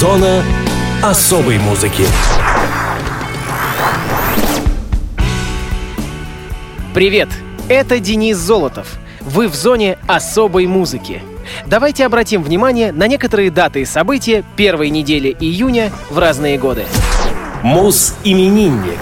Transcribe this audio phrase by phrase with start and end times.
[0.00, 0.44] Зона
[1.02, 2.04] особой музыки.
[6.92, 7.30] Привет,
[7.70, 8.98] это Денис Золотов.
[9.22, 11.22] Вы в зоне особой музыки.
[11.66, 16.84] Давайте обратим внимание на некоторые даты и события первой недели июня в разные годы.
[17.62, 19.00] Мус-именинник.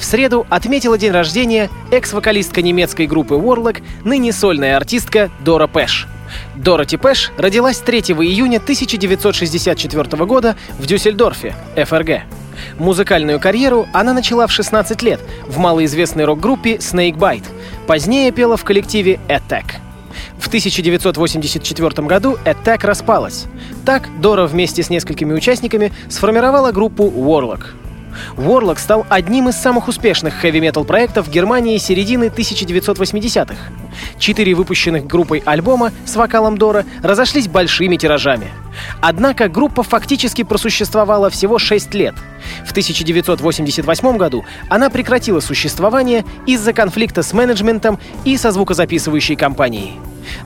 [0.00, 6.08] В среду отметила день рождения экс-вокалистка немецкой группы Warlock, ныне сольная артистка Дора Пэш.
[6.56, 12.22] Дороти Пэш родилась 3 июня 1964 года в Дюссельдорфе, ФРГ.
[12.78, 17.44] Музыкальную карьеру она начала в 16 лет в малоизвестной рок-группе Snakebite.
[17.86, 19.74] Позднее пела в коллективе Attack.
[20.38, 23.46] В 1984 году Attack распалась.
[23.84, 27.66] Так Дора вместе с несколькими участниками сформировала группу Warlock.
[28.36, 33.56] Warlock стал одним из самых успешных хэви-метал проектов Германии середины 1980-х.
[34.18, 38.48] Четыре выпущенных группой альбома с вокалом Дора разошлись большими тиражами.
[39.00, 42.14] Однако группа фактически просуществовала всего 6 лет.
[42.66, 49.94] В 1988 году она прекратила существование из-за конфликта с менеджментом и со звукозаписывающей компанией.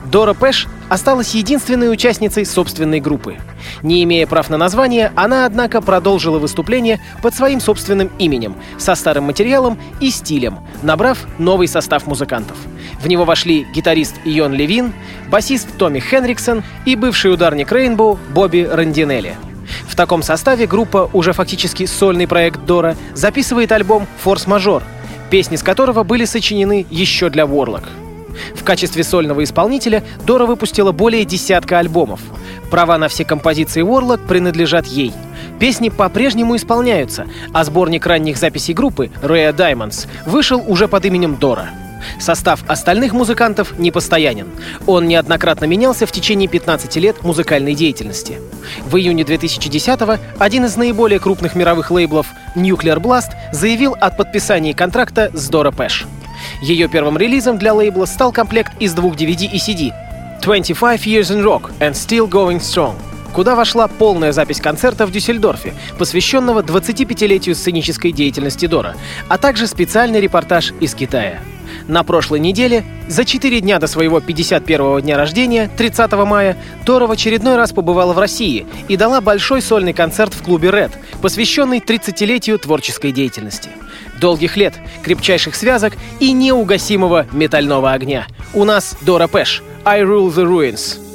[0.05, 3.37] Дора Пэш осталась единственной участницей собственной группы.
[3.81, 9.25] Не имея прав на название, она, однако, продолжила выступление под своим собственным именем, со старым
[9.25, 12.57] материалом и стилем, набрав новый состав музыкантов.
[13.01, 14.93] В него вошли гитарист Ион Левин,
[15.29, 19.37] басист Томми Хенриксон и бывший ударник Рейнбоу Бобби Рандинелли.
[19.87, 24.83] В таком составе группа, уже фактически сольный проект Дора, записывает альбом «Форс-мажор»,
[25.29, 27.83] песни с которого были сочинены еще для Warlock.
[28.55, 32.21] В качестве сольного исполнителя Дора выпустила более десятка альбомов.
[32.71, 35.13] Права на все композиции Warlock принадлежат ей.
[35.59, 41.69] Песни по-прежнему исполняются, а сборник ранних записей группы Rare Diamonds вышел уже под именем Дора.
[42.17, 44.47] Состав остальных музыкантов непостоянен.
[44.87, 48.39] Он неоднократно менялся в течение 15 лет музыкальной деятельности.
[48.85, 55.29] В июне 2010-го один из наиболее крупных мировых лейблов Nuclear Blast заявил о подписании контракта
[55.33, 56.07] с Дора Пэш.
[56.61, 59.91] Ее первым релизом для лейбла стал комплект из двух DVD и CD
[60.41, 62.95] 25 Years in Rock and Still Going Strong
[63.33, 68.95] куда вошла полная запись концерта в Дюссельдорфе, посвященного 25-летию сценической деятельности Дора,
[69.27, 71.41] а также специальный репортаж из Китая.
[71.87, 77.11] На прошлой неделе, за 4 дня до своего 51-го дня рождения, 30 мая, Дора в
[77.11, 80.91] очередной раз побывала в России и дала большой сольный концерт в клубе Red,
[81.21, 83.69] посвященный 30-летию творческой деятельности.
[84.19, 88.27] Долгих лет, крепчайших связок и неугасимого метального огня.
[88.53, 89.63] У нас Дора Пэш.
[89.85, 91.08] I rule the ruins.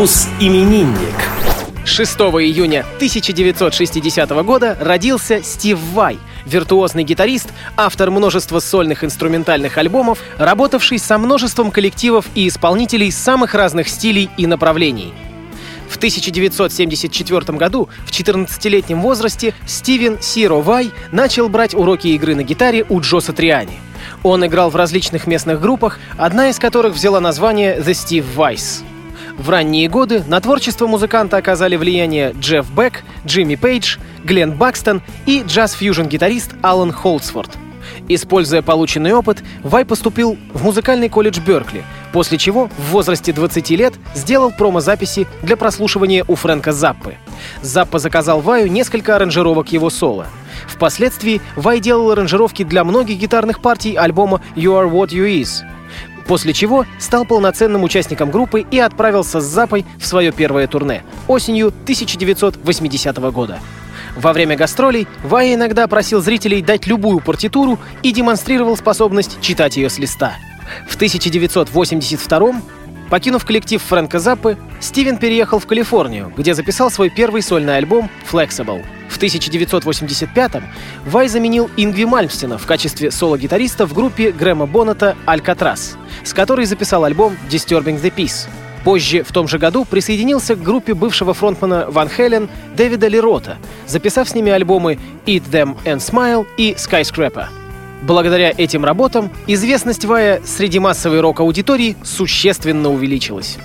[0.00, 0.96] Мус-именинник.
[1.84, 6.16] 6 июня 1960 года родился Стив Вай,
[6.46, 13.90] виртуозный гитарист, автор множества сольных инструментальных альбомов, работавший со множеством коллективов и исполнителей самых разных
[13.90, 15.12] стилей и направлений.
[15.90, 22.86] В 1974 году, в 14-летнем возрасте, Стивен Сиро Вай начал брать уроки игры на гитаре
[22.88, 23.78] у Джо Сатриани.
[24.22, 28.82] Он играл в различных местных группах, одна из которых взяла название The Steve Vice.
[29.38, 35.42] В ранние годы на творчество музыканта оказали влияние Джефф Бек, Джимми Пейдж, Глен Бакстон и
[35.42, 37.50] джаз-фьюжн-гитарист Алан Холдсворт.
[38.08, 43.94] Используя полученный опыт, Вай поступил в музыкальный колледж Беркли, после чего в возрасте 20 лет
[44.14, 47.16] сделал промо-записи для прослушивания у Фрэнка Заппы.
[47.62, 50.26] Заппа заказал Ваю несколько аранжировок его соло.
[50.66, 55.64] Впоследствии Вай делал аранжировки для многих гитарных партий альбома «You Are What You Is»,
[56.26, 61.68] после чего стал полноценным участником группы и отправился с Запой в свое первое турне осенью
[61.68, 63.58] 1980 года.
[64.16, 69.88] Во время гастролей Вай иногда просил зрителей дать любую партитуру и демонстрировал способность читать ее
[69.88, 70.34] с листа.
[70.88, 72.62] В 1982
[73.10, 78.84] Покинув коллектив Фрэнка Заппы, Стивен переехал в Калифорнию, где записал свой первый сольный альбом «Flexible».
[79.08, 80.64] В 1985-м
[81.06, 87.04] Вай заменил Ингви Мальмстена в качестве соло-гитариста в группе Грэма Боннета «Алькатрас», с которой записал
[87.04, 88.48] альбом «Disturbing the Peace».
[88.84, 94.28] Позже, в том же году, присоединился к группе бывшего фронтмана Ван Хелен Дэвида Лерота, записав
[94.28, 97.59] с ними альбомы «Eat Them and Smile» и «Skyscraper».
[98.02, 103.58] Благодаря этим работам известность Вая среди массовой рок-аудитории существенно увеличилась.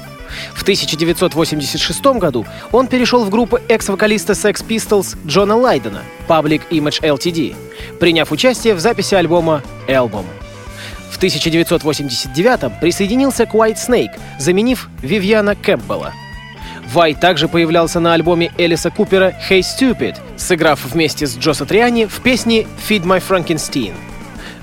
[0.54, 7.56] В 1986 году он перешел в группу экс-вокалиста Sex Pistols Джона Лайдена Public Image Ltd,
[8.00, 10.26] приняв участие в записи альбома «Album».
[11.12, 16.14] В 1989 присоединился к White Snake, заменив Вивьяна Кэмпбелла.
[16.92, 22.20] Вай также появлялся на альбоме Элиса Купера «Hey Stupid», сыграв вместе с Джо Сатриани в
[22.20, 23.94] песне «Feed My Frankenstein».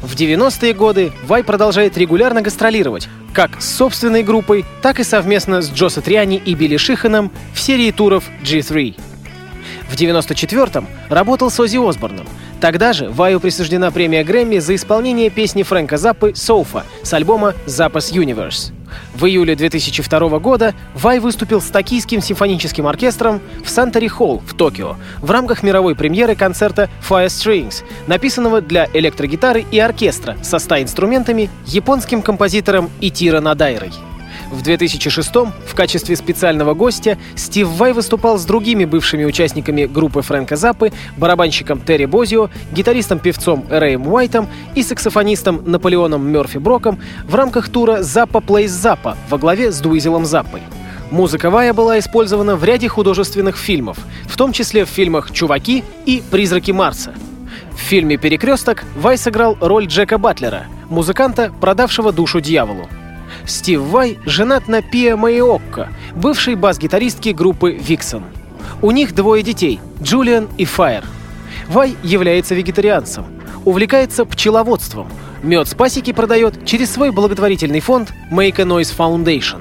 [0.02, 5.70] В 90-е годы Вай продолжает регулярно гастролировать, как с собственной группой, так и совместно с
[5.70, 8.96] Джо Сатриани и Билли Шиханом в серии туров G3.
[9.88, 12.26] В 94-м работал с Ози Осборном.
[12.60, 18.12] Тогда же Ваю присуждена премия Грэмми за исполнение песни Фрэнка Заппы «Соуфа» с альбома «Запас
[18.12, 18.72] Universe».
[19.14, 24.96] В июле 2002 года Вай выступил с Токийским симфоническим оркестром в Сантори Холл в Токио
[25.20, 31.50] в рамках мировой премьеры концерта Fire Strings, написанного для электрогитары и оркестра со 100 инструментами
[31.66, 33.92] японским композитором Итиро Надайрой.
[34.52, 40.56] В 2006 в качестве специального гостя Стив Вай выступал с другими бывшими участниками группы Фрэнка
[40.56, 48.02] Заппы, барабанщиком Терри Бозио, гитаристом-певцом Рэем Уайтом и саксофонистом Наполеоном Мерфи Броком в рамках тура
[48.02, 50.60] «Заппа Плейс Заппа» во главе с Дуизелом Заппой.
[51.10, 56.22] Музыка Вая была использована в ряде художественных фильмов, в том числе в фильмах «Чуваки» и
[56.30, 57.14] «Призраки Марса».
[57.72, 62.86] В фильме «Перекресток» Вай сыграл роль Джека Батлера, музыканта, продавшего душу дьяволу.
[63.46, 68.24] Стив Вай женат на Пиа Майокко, бывшей бас-гитаристки группы Виксон.
[68.80, 71.04] У них двое детей– Джулиан и Фаер.
[71.68, 73.26] Вай является вегетарианцем,
[73.64, 75.08] увлекается пчеловодством.
[75.42, 79.60] Мед с пасеки продает через свой благотворительный фонд Make a Noise Foundation.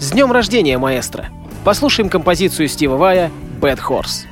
[0.00, 1.28] С днем рождения, маэстро!
[1.64, 3.30] Послушаем композицию Стива Вая
[3.60, 4.26] «Bad Horse».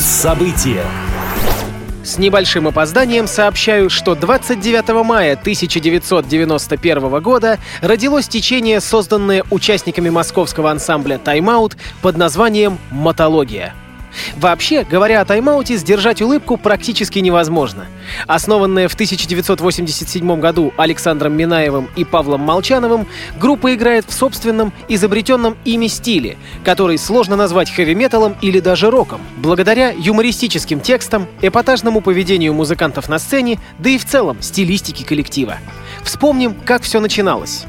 [0.00, 0.86] Муз-события.
[2.02, 11.18] С небольшим опозданием сообщаю, что 29 мая 1991 года родилось течение, созданное участниками московского ансамбля
[11.18, 13.74] «Тайм-аут» под названием «Мотология».
[14.36, 17.86] Вообще, говоря о тайм-ауте, сдержать улыбку практически невозможно.
[18.26, 23.06] Основанная в 1987 году Александром Минаевым и Павлом Молчановым,
[23.38, 29.92] группа играет в собственном, изобретенном ими стиле, который сложно назвать хэви-металом или даже роком, благодаря
[29.96, 35.58] юмористическим текстам, эпатажному поведению музыкантов на сцене, да и в целом стилистике коллектива.
[36.02, 37.64] Вспомним, как все начиналось.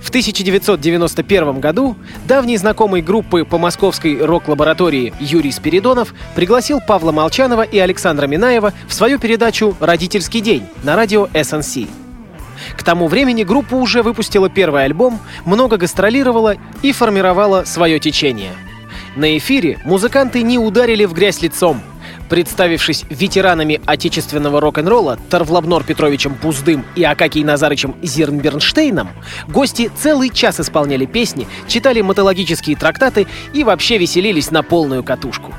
[0.00, 7.78] В 1991 году давний знакомый группы по московской рок-лаборатории Юрий Спиридонов пригласил Павла Молчанова и
[7.78, 11.88] Александра Минаева в свою передачу «Родительский день» на радио SNC.
[12.76, 18.52] К тому времени группа уже выпустила первый альбом, много гастролировала и формировала свое течение.
[19.16, 21.82] На эфире музыканты не ударили в грязь лицом–
[22.34, 29.10] Представившись ветеранами отечественного рок-н-ролла Тарвлабнор Петровичем Пуздым и Акакий Назарычем Зирнбернштейном,
[29.46, 35.54] гости целый час исполняли песни, читали мотологические трактаты и вообще веселились на полную катушку.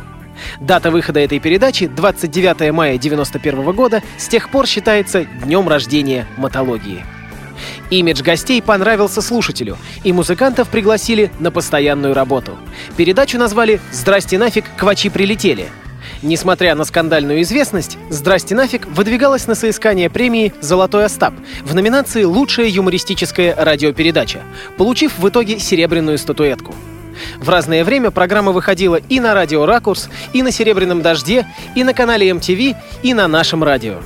[0.60, 7.06] Дата выхода этой передачи, 29 мая 1991 года, с тех пор считается днем рождения мотологии.
[7.90, 12.58] Имидж гостей понравился слушателю, и музыкантов пригласили на постоянную работу.
[12.98, 15.70] Передачу назвали «Здрасте нафиг, квачи прилетели»,
[16.26, 22.68] Несмотря на скандальную известность, «Здрасте нафиг» выдвигалась на соискание премии «Золотой Остап» в номинации «Лучшая
[22.68, 24.40] юмористическая радиопередача»,
[24.76, 26.74] получив в итоге серебряную статуэтку.
[27.38, 31.94] В разное время программа выходила и на радио «Ракурс», и на «Серебряном дожде», и на
[31.94, 34.00] канале MTV, и на нашем радио.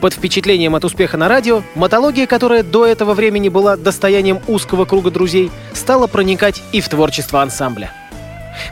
[0.00, 5.12] Под впечатлением от успеха на радио, мотология, которая до этого времени была достоянием узкого круга
[5.12, 7.92] друзей, стала проникать и в творчество ансамбля.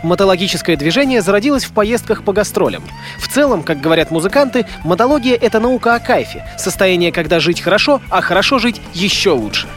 [0.03, 2.85] Мотологическое движение зародилось в поездках по гастролям.
[3.19, 8.21] В целом, как говорят музыканты, мотология— это наука о кайфе, состояние, когда жить хорошо, а
[8.21, 9.69] хорошо жить еще лучше.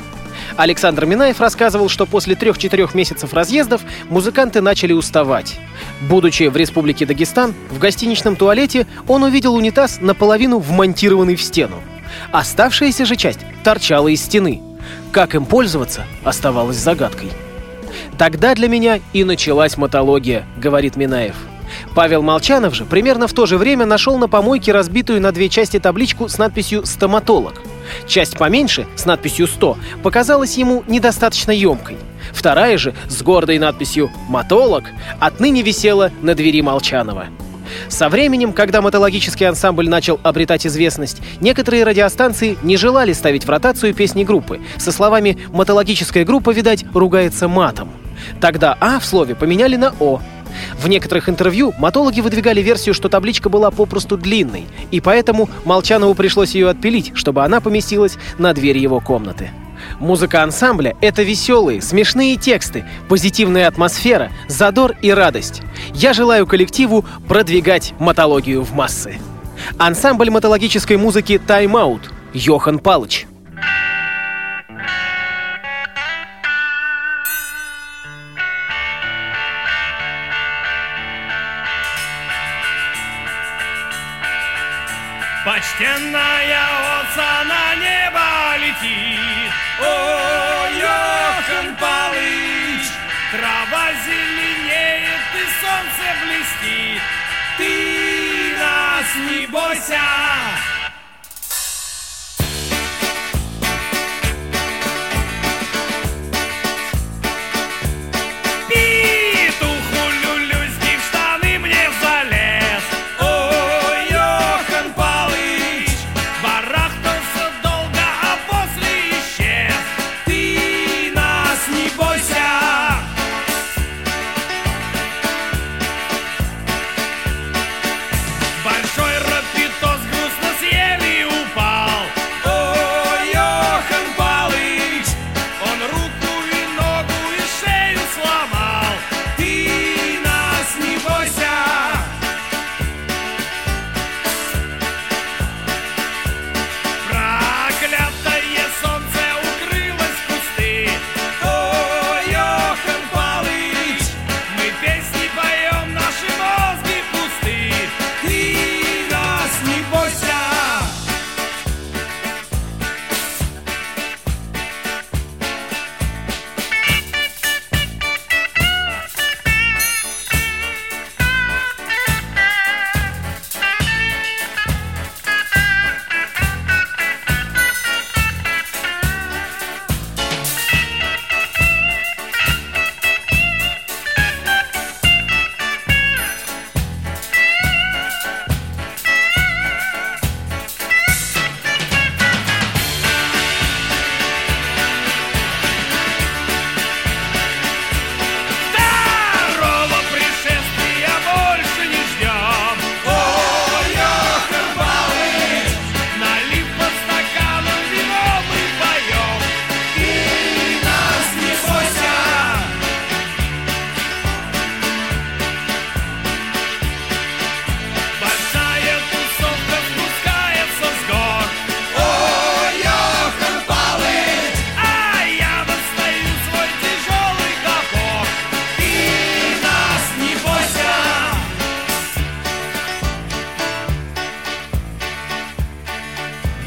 [0.55, 5.59] Александр Минаев рассказывал, что после трех-четырех месяцев разъездов музыканты начали уставать.
[6.01, 11.81] Будучи в республике Дагестан, в гостиничном туалете он увидел унитаз наполовину вмонтированный в стену.
[12.31, 14.61] Оставшаяся же часть торчала из стены.
[15.11, 17.31] Как им пользоваться, оставалось загадкой.
[18.17, 21.35] Тогда для меня и началась мотология, говорит Минаев.
[21.95, 25.79] Павел Молчанов же примерно в то же время нашел на помойке разбитую на две части
[25.79, 27.61] табличку с надписью «Стоматолог».
[28.07, 31.97] Часть поменьше, с надписью «100», показалась ему недостаточно емкой.
[32.31, 34.85] Вторая же, с гордой надписью «Мотолог»,
[35.19, 37.27] отныне висела на двери Молчанова.
[37.87, 43.93] Со временем, когда мотологический ансамбль начал обретать известность, некоторые радиостанции не желали ставить в ротацию
[43.93, 47.91] песни группы, со словами «мотологическая группа, видать, ругается матом».
[48.39, 50.21] Тогда «а» в слове поменяли на «о».
[50.77, 56.55] В некоторых интервью мотологи выдвигали версию, что табличка была попросту длинной, и поэтому Молчанову пришлось
[56.55, 59.49] ее отпилить, чтобы она поместилась на дверь его комнаты.
[59.99, 65.61] Музыка ансамбля— это веселые, смешные тексты, позитивная атмосфера, задор и радость.
[65.93, 69.19] Я желаю коллективу продвигать мотологию в массы.
[69.77, 73.27] Ансамбль мотологической музыки «Тайм-аут» Йохан Палыч.
[99.89, 100.32] Не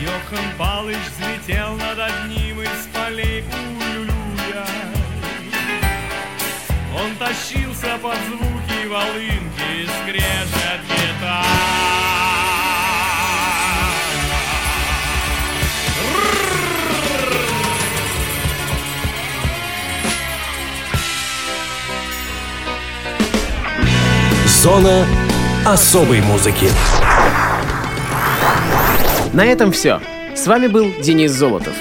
[0.06, 4.64] Йохан Палыч взлетел над одним из полей улюлюя.
[6.94, 11.44] Он тащился под звуки волынки и скрежет гитар.
[24.46, 25.04] Зона
[25.64, 26.70] особой музыки.
[29.36, 30.00] На этом все.
[30.34, 31.74] С вами был Денис Золотов.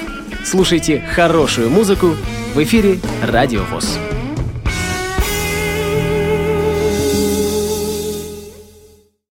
[0.43, 2.17] Слушайте хорошую музыку
[2.53, 3.97] в эфире Радио ВОЗ.